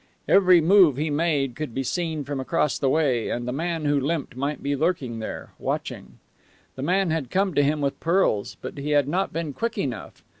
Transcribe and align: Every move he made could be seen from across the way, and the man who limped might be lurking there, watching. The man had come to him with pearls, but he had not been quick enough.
Every 0.27 0.61
move 0.61 0.97
he 0.97 1.11
made 1.11 1.55
could 1.55 1.75
be 1.75 1.83
seen 1.83 2.23
from 2.23 2.39
across 2.39 2.79
the 2.79 2.89
way, 2.89 3.29
and 3.29 3.47
the 3.47 3.51
man 3.51 3.85
who 3.85 3.99
limped 3.99 4.35
might 4.35 4.63
be 4.63 4.75
lurking 4.75 5.19
there, 5.19 5.51
watching. 5.59 6.17
The 6.75 6.81
man 6.81 7.11
had 7.11 7.29
come 7.29 7.53
to 7.53 7.61
him 7.61 7.81
with 7.81 7.99
pearls, 7.99 8.57
but 8.63 8.79
he 8.79 8.89
had 8.97 9.07
not 9.07 9.31
been 9.31 9.53
quick 9.53 9.77
enough. 9.77 10.23